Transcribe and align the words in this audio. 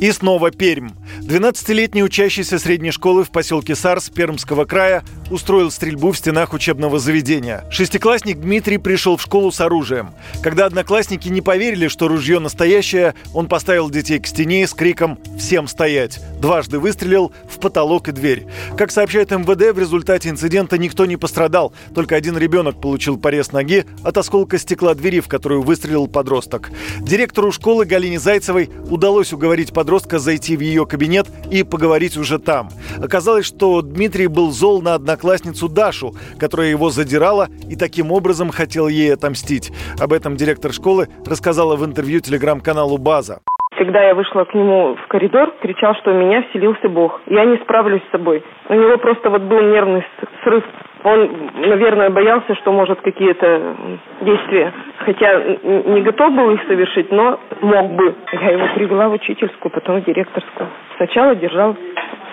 И 0.00 0.12
снова 0.12 0.50
Пермь. 0.50 0.88
12-летний 1.20 2.02
учащийся 2.02 2.58
средней 2.58 2.90
школы 2.90 3.22
в 3.22 3.30
поселке 3.30 3.76
Сарс 3.76 4.08
Пермского 4.08 4.64
края 4.64 5.04
устроил 5.30 5.70
стрельбу 5.70 6.12
в 6.12 6.16
стенах 6.16 6.54
учебного 6.54 6.98
заведения. 6.98 7.64
Шестиклассник 7.70 8.40
Дмитрий 8.40 8.78
пришел 8.78 9.18
в 9.18 9.22
школу 9.22 9.52
с 9.52 9.60
оружием. 9.60 10.12
Когда 10.42 10.64
одноклассники 10.64 11.28
не 11.28 11.42
поверили, 11.42 11.88
что 11.88 12.08
ружье 12.08 12.38
настоящее, 12.38 13.14
он 13.34 13.46
поставил 13.46 13.90
детей 13.90 14.18
к 14.18 14.26
стене 14.26 14.66
с 14.66 14.72
криком 14.72 15.18
«Всем 15.38 15.68
стоять!». 15.68 16.18
Дважды 16.40 16.78
выстрелил 16.78 17.32
в 17.48 17.60
потолок 17.60 18.08
и 18.08 18.12
дверь. 18.12 18.46
Как 18.78 18.90
сообщает 18.90 19.30
МВД, 19.30 19.76
в 19.76 19.78
результате 19.78 20.30
инцидента 20.30 20.78
никто 20.78 21.04
не 21.04 21.18
пострадал, 21.18 21.74
только 21.94 22.16
один 22.16 22.38
ребенок 22.38 22.80
получил 22.80 23.18
порез 23.18 23.52
ноги 23.52 23.84
от 24.02 24.16
осколка 24.16 24.58
стекла 24.58 24.94
двери, 24.94 25.20
в 25.20 25.28
которую 25.28 25.60
выстрелил 25.60 26.08
подросток. 26.08 26.70
Директору 27.00 27.52
школы 27.52 27.84
Галине 27.84 28.18
Зайцевой 28.18 28.70
удалось 28.88 29.34
уговорить 29.34 29.74
подростка 29.74 29.89
зайти 30.18 30.56
в 30.56 30.60
ее 30.60 30.86
кабинет 30.86 31.26
и 31.50 31.62
поговорить 31.62 32.16
уже 32.16 32.38
там. 32.38 32.70
Оказалось, 32.98 33.46
что 33.46 33.82
Дмитрий 33.82 34.28
был 34.28 34.52
зол 34.52 34.80
на 34.82 34.94
одноклассницу 34.94 35.68
Дашу, 35.68 36.14
которая 36.38 36.68
его 36.68 36.90
задирала 36.90 37.48
и 37.68 37.76
таким 37.76 38.12
образом 38.12 38.50
хотел 38.50 38.88
ей 38.88 39.12
отомстить. 39.12 39.72
Об 39.98 40.12
этом 40.12 40.36
директор 40.36 40.72
школы 40.72 41.08
рассказала 41.26 41.76
в 41.76 41.84
интервью 41.84 42.20
телеграм-каналу 42.20 42.98
«База». 42.98 43.40
Когда 43.80 44.02
я 44.02 44.14
вышла 44.14 44.44
к 44.44 44.52
нему 44.52 44.94
в 44.94 45.06
коридор, 45.06 45.54
кричал, 45.62 45.94
что 45.94 46.10
у 46.10 46.14
меня 46.14 46.42
вселился 46.42 46.90
Бог. 46.90 47.18
Я 47.24 47.46
не 47.46 47.56
справлюсь 47.56 48.02
с 48.06 48.10
собой. 48.12 48.44
У 48.68 48.74
него 48.74 48.98
просто 48.98 49.30
вот 49.30 49.40
был 49.40 49.58
нервный 49.62 50.04
срыв. 50.44 50.62
Он, 51.02 51.30
наверное, 51.54 52.10
боялся, 52.10 52.54
что 52.56 52.72
может 52.72 53.00
какие-то 53.00 53.74
действия. 54.20 54.74
Хотя 54.98 55.42
не 55.62 56.02
готов 56.02 56.34
был 56.34 56.50
их 56.50 56.60
совершить, 56.68 57.10
но 57.10 57.40
мог 57.62 57.92
бы. 57.92 58.14
Я 58.32 58.50
его 58.50 58.66
привела 58.74 59.08
в 59.08 59.12
учительскую, 59.12 59.72
потом 59.72 60.02
в 60.02 60.04
директорскую. 60.04 60.68
Сначала 60.98 61.34
держал 61.34 61.74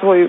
свою 0.00 0.28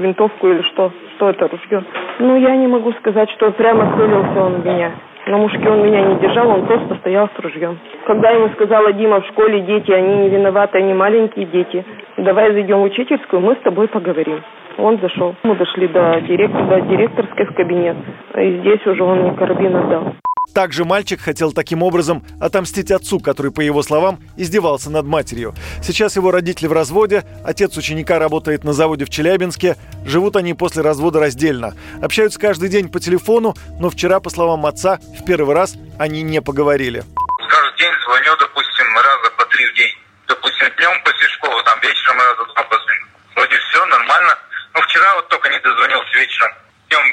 винтовку 0.00 0.46
или 0.46 0.62
что 0.62 0.92
что 1.16 1.30
это 1.30 1.48
ружье. 1.48 1.82
Ну, 2.20 2.36
я 2.36 2.54
не 2.56 2.68
могу 2.68 2.92
сказать, 2.92 3.30
что 3.30 3.50
прямо 3.50 3.96
целился 3.96 4.40
он 4.40 4.60
в 4.60 4.66
меня. 4.66 4.92
На 5.26 5.36
мушке 5.36 5.68
он 5.68 5.86
меня 5.86 6.00
не 6.00 6.16
держал, 6.16 6.50
он 6.50 6.66
просто 6.66 6.96
стоял 6.96 7.28
с 7.28 7.38
ружьем. 7.38 7.78
Когда 8.06 8.30
ему 8.30 8.48
сказала 8.54 8.92
Дима, 8.92 9.20
в 9.20 9.26
школе 9.26 9.60
дети, 9.60 9.92
они 9.92 10.16
не 10.16 10.28
виноваты, 10.28 10.78
они 10.78 10.94
маленькие 10.94 11.46
дети. 11.46 11.84
Давай 12.16 12.52
зайдем 12.52 12.80
в 12.80 12.84
учительскую, 12.84 13.40
мы 13.40 13.54
с 13.54 13.58
тобой 13.58 13.86
поговорим. 13.86 14.40
Он 14.78 14.98
зашел. 14.98 15.34
Мы 15.44 15.54
дошли 15.54 15.86
до, 15.86 16.20
директора, 16.22 16.64
до 16.64 16.80
директорской 16.80 17.46
в 17.46 17.54
кабинет. 17.54 17.96
И 18.36 18.58
здесь 18.58 18.84
уже 18.86 19.04
он 19.04 19.20
мне 19.20 19.32
карабин 19.32 19.76
отдал. 19.76 20.14
Также 20.54 20.84
мальчик 20.84 21.20
хотел 21.20 21.52
таким 21.52 21.82
образом 21.82 22.24
отомстить 22.40 22.90
отцу, 22.90 23.20
который, 23.20 23.50
по 23.52 23.60
его 23.60 23.82
словам, 23.82 24.20
издевался 24.36 24.90
над 24.90 25.06
матерью. 25.06 25.54
Сейчас 25.82 26.16
его 26.16 26.30
родители 26.30 26.66
в 26.66 26.72
разводе, 26.72 27.24
отец 27.44 27.76
ученика 27.76 28.18
работает 28.18 28.62
на 28.64 28.74
заводе 28.74 29.06
в 29.06 29.10
Челябинске, 29.10 29.76
живут 30.04 30.36
они 30.36 30.52
после 30.52 30.82
развода 30.82 31.20
раздельно. 31.20 31.74
Общаются 32.02 32.38
каждый 32.38 32.68
день 32.68 32.90
по 32.90 33.00
телефону, 33.00 33.56
но 33.80 33.88
вчера, 33.88 34.20
по 34.20 34.28
словам 34.28 34.66
отца, 34.66 34.98
в 35.18 35.24
первый 35.24 35.54
раз 35.54 35.74
они 35.98 36.22
не 36.22 36.42
поговорили. 36.42 37.04
Каждый 37.48 37.78
день 37.78 37.92
звоню, 38.04 38.36
допустим, 38.36 38.86
раза 38.94 39.30
по 39.38 39.44
три 39.46 39.66
в 39.66 39.74
день. 39.74 39.94
Допустим, 40.28 40.68
днем 40.76 41.02
после 41.04 41.28
школы, 41.28 41.62
там 41.64 41.80
вечером 41.80 42.18
раза 42.18 42.44
два 42.52 42.62
позвоню. 42.64 43.06
Вроде 43.34 43.56
все 43.56 43.86
нормально. 43.86 44.38
Но 44.74 44.80
вчера 44.82 45.14
вот 45.16 45.28
только 45.28 45.48
не 45.48 45.58
дозвонился 45.60 46.12
вечером. 46.14 46.52
Днем 46.88 47.04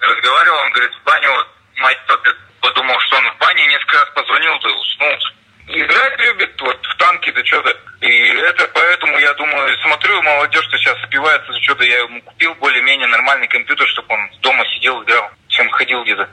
разговаривал, 0.00 0.58
он 0.64 0.70
говорит, 0.72 0.92
в 0.92 1.04
баню 1.04 1.30
вот 1.32 1.46
топит 2.06 2.36
подумал, 2.60 2.98
что 3.00 3.16
он 3.16 3.30
в 3.30 3.38
бане 3.38 3.66
несколько 3.66 3.98
раз 3.98 4.10
позвонил, 4.14 4.58
да 4.60 4.68
уснул. 4.68 5.18
Играть 5.68 6.18
любит, 6.20 6.60
вот 6.60 6.86
в 6.86 6.96
танки, 6.96 7.30
да 7.30 7.44
что-то. 7.44 7.76
И 8.00 8.28
это 8.38 8.68
поэтому, 8.72 9.18
я 9.18 9.34
думаю, 9.34 9.76
смотрю, 9.82 10.22
молодежь, 10.22 10.64
что 10.64 10.78
сейчас 10.78 10.96
спивается, 11.02 11.52
да 11.52 11.60
что-то 11.60 11.84
я 11.84 11.98
ему 11.98 12.22
купил 12.22 12.54
более-менее 12.54 13.08
нормальный 13.08 13.48
компьютер, 13.48 13.86
чтобы 13.88 14.14
он 14.14 14.30
дома 14.40 14.64
сидел, 14.74 15.02
играл, 15.02 15.30
чем 15.48 15.68
ходил 15.70 16.02
где-то. 16.04 16.28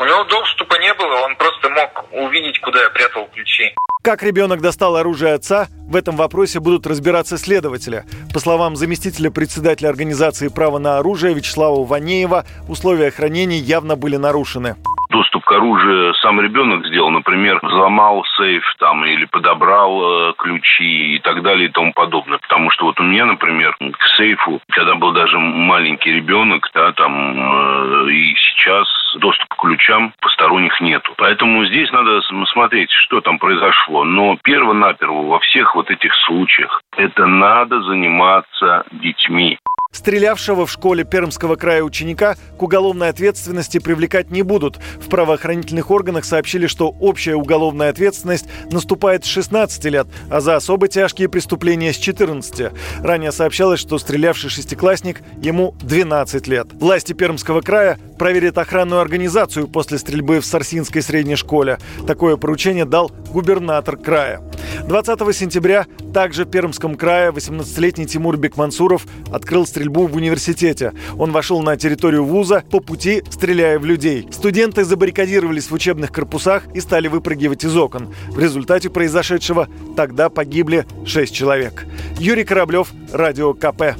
У 0.00 0.04
него 0.04 0.24
доступа 0.24 0.78
не 0.78 0.94
было, 0.94 1.24
он 1.24 1.36
просто 1.36 1.68
мог 1.70 2.04
увидеть, 2.12 2.60
куда 2.60 2.82
я 2.82 2.90
прятал 2.90 3.28
ключи. 3.34 3.74
Как 4.02 4.22
ребенок 4.22 4.60
достал 4.60 4.96
оружие 4.96 5.34
отца, 5.34 5.66
в 5.88 5.96
этом 5.96 6.16
вопросе 6.16 6.60
будут 6.60 6.86
разбираться 6.86 7.36
следователи. 7.36 8.04
По 8.32 8.38
словам 8.38 8.76
заместителя 8.76 9.30
председателя 9.30 9.88
организации 9.88 10.48
«Право 10.48 10.78
на 10.78 10.98
оружие» 10.98 11.34
Вячеслава 11.34 11.84
Ванеева, 11.84 12.46
условия 12.68 13.10
хранения 13.10 13.58
явно 13.58 13.96
были 13.96 14.16
нарушены 14.16 14.76
доступ 15.08 15.44
к 15.44 15.52
оружию 15.52 16.14
сам 16.14 16.40
ребенок 16.40 16.86
сделал, 16.86 17.10
например, 17.10 17.58
взломал 17.62 18.24
сейф 18.36 18.64
там 18.78 19.04
или 19.04 19.24
подобрал 19.24 20.30
э, 20.30 20.32
ключи 20.38 21.16
и 21.16 21.18
так 21.18 21.42
далее 21.42 21.68
и 21.68 21.72
тому 21.72 21.92
подобное. 21.92 22.38
Потому 22.38 22.70
что 22.70 22.86
вот 22.86 23.00
у 23.00 23.02
меня, 23.02 23.26
например, 23.26 23.76
к 23.76 24.02
сейфу, 24.16 24.60
когда 24.70 24.94
был 24.94 25.12
даже 25.12 25.38
маленький 25.38 26.12
ребенок, 26.12 26.68
да, 26.74 26.92
там 26.92 27.38
э, 27.38 28.10
и 28.10 28.34
сейчас 28.34 28.86
доступ 29.16 29.48
к 29.48 29.60
ключам 29.60 30.12
посторонних 30.20 30.80
нету. 30.80 31.12
Поэтому 31.16 31.64
здесь 31.66 31.90
надо 31.92 32.20
смотреть, 32.46 32.90
что 32.90 33.20
там 33.20 33.38
произошло. 33.38 34.04
Но 34.04 34.36
перво-наперво 34.42 35.26
во 35.26 35.38
всех 35.40 35.74
вот 35.74 35.90
этих 35.90 36.14
случаях 36.26 36.82
это 36.96 37.26
надо 37.26 37.82
заниматься 37.82 38.84
детьми. 38.92 39.58
Стрелявшего 39.90 40.66
в 40.66 40.70
школе 40.70 41.02
Пермского 41.02 41.56
края 41.56 41.82
ученика 41.82 42.36
к 42.58 42.62
уголовной 42.62 43.08
ответственности 43.08 43.78
привлекать 43.78 44.30
не 44.30 44.42
будут. 44.42 44.78
В 45.00 45.08
правоохранительных 45.08 45.90
органах 45.90 46.26
сообщили, 46.26 46.66
что 46.66 46.88
общая 47.00 47.34
уголовная 47.34 47.88
ответственность 47.88 48.44
наступает 48.70 49.24
с 49.24 49.28
16 49.28 49.84
лет, 49.86 50.06
а 50.30 50.40
за 50.40 50.56
особо 50.56 50.88
тяжкие 50.88 51.30
преступления 51.30 51.94
с 51.94 51.96
14. 51.96 52.70
Ранее 53.00 53.32
сообщалось, 53.32 53.80
что 53.80 53.98
стрелявший 53.98 54.50
шестиклассник 54.50 55.22
ему 55.40 55.74
12 55.80 56.46
лет. 56.48 56.68
Власти 56.74 57.14
Пермского 57.14 57.62
края 57.62 57.98
проверят 58.18 58.58
охранную 58.58 59.00
организацию 59.00 59.68
после 59.68 59.96
стрельбы 59.96 60.40
в 60.40 60.44
Сарсинской 60.46 61.00
средней 61.00 61.36
школе. 61.36 61.78
Такое 62.06 62.36
поручение 62.36 62.84
дал 62.84 63.10
губернатор 63.30 63.96
края. 63.96 64.42
20 64.86 65.36
сентября 65.36 65.86
также 66.12 66.44
в 66.44 66.50
Пермском 66.50 66.94
крае 66.96 67.30
18-летний 67.30 68.06
Тимур 68.06 68.36
Бекмансуров 68.36 69.06
открыл 69.30 69.66
стрельбу 69.78 70.08
в 70.08 70.16
университете. 70.16 70.92
Он 71.18 71.30
вошел 71.30 71.62
на 71.62 71.76
территорию 71.76 72.24
вуза 72.24 72.64
по 72.68 72.80
пути, 72.80 73.22
стреляя 73.30 73.78
в 73.78 73.84
людей. 73.84 74.26
Студенты 74.32 74.84
забаррикадировались 74.84 75.70
в 75.70 75.74
учебных 75.74 76.10
корпусах 76.10 76.64
и 76.74 76.80
стали 76.80 77.06
выпрыгивать 77.06 77.64
из 77.64 77.76
окон. 77.76 78.12
В 78.28 78.40
результате 78.40 78.90
произошедшего 78.90 79.68
тогда 79.96 80.30
погибли 80.30 80.84
6 81.06 81.32
человек. 81.32 81.86
Юрий 82.18 82.44
Кораблев, 82.44 82.88
Радио 83.12 83.54
КП. 83.54 83.94